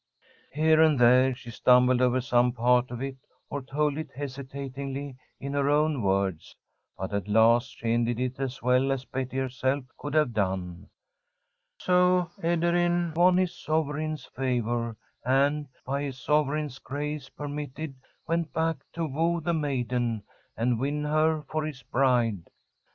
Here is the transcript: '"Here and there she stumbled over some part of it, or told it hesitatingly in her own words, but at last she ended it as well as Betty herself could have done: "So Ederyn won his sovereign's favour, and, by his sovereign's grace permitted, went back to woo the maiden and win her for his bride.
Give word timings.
'"Here 0.51 0.81
and 0.81 0.97
there 0.97 1.35
she 1.35 1.51
stumbled 1.51 2.01
over 2.01 2.21
some 2.21 2.53
part 2.53 2.89
of 2.89 3.03
it, 3.03 3.17
or 3.51 3.61
told 3.61 3.99
it 3.99 4.09
hesitatingly 4.15 5.15
in 5.39 5.53
her 5.53 5.69
own 5.69 6.01
words, 6.01 6.55
but 6.97 7.13
at 7.13 7.27
last 7.27 7.77
she 7.77 7.93
ended 7.93 8.19
it 8.19 8.39
as 8.39 8.63
well 8.63 8.91
as 8.91 9.05
Betty 9.05 9.37
herself 9.37 9.85
could 9.99 10.15
have 10.15 10.33
done: 10.33 10.89
"So 11.77 12.31
Ederyn 12.41 13.13
won 13.13 13.37
his 13.37 13.55
sovereign's 13.55 14.25
favour, 14.25 14.97
and, 15.23 15.67
by 15.85 16.01
his 16.01 16.19
sovereign's 16.19 16.79
grace 16.79 17.29
permitted, 17.29 17.93
went 18.27 18.51
back 18.53 18.77
to 18.93 19.05
woo 19.05 19.39
the 19.39 19.53
maiden 19.53 20.23
and 20.57 20.79
win 20.79 21.03
her 21.03 21.43
for 21.43 21.63
his 21.63 21.83
bride. 21.83 22.47